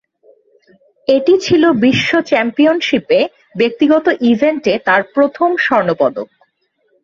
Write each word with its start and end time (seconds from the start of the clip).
এটি 1.07 1.33
ছিল 1.37 1.63
বিশ্ব 1.83 2.11
চ্যাম্পিয়নশিপে 2.29 3.19
ব্যক্তিগত 3.57 4.05
ইভেন্টে 4.31 4.73
তার 4.87 5.01
প্রথম 5.15 5.49
স্বর্ণ 5.65 5.89
পদক। 6.01 6.27